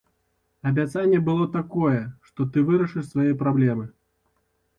Абяцанне 0.69 1.19
было 1.27 1.45
такое, 1.57 1.99
што 2.31 2.47
ты 2.57 2.65
вырашыш 2.71 3.05
свае 3.13 3.29
праблемы. 3.45 3.85